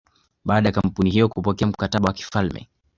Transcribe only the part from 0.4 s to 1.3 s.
Baada ya kampuni hiyo